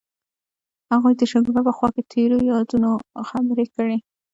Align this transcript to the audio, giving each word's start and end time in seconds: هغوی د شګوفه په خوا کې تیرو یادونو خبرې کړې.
هغوی 0.91 1.13
د 1.17 1.21
شګوفه 1.31 1.61
په 1.67 1.71
خوا 1.77 1.89
کې 1.95 2.01
تیرو 2.11 2.37
یادونو 2.51 2.89
خبرې 3.29 3.65
کړې. 3.75 3.97